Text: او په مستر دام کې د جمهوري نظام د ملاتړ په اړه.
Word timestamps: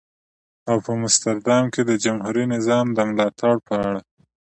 او 0.69 0.75
په 0.85 0.91
مستر 1.01 1.35
دام 1.47 1.65
کې 1.73 1.81
د 1.85 1.91
جمهوري 2.03 2.43
نظام 2.55 2.85
د 2.93 2.97
ملاتړ 3.09 3.53
په 3.67 3.73
اړه. 3.87 4.01